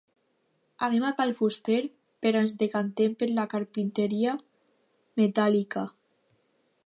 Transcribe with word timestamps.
Anem 0.85 1.03
a 1.07 1.11
cal 1.19 1.33
fuster, 1.41 1.77
però 2.25 2.41
ens 2.45 2.55
decantem 2.63 3.13
per 3.19 3.29
la 3.33 3.47
“carpinteria 3.53 4.35
metàl·lica”. 5.23 5.87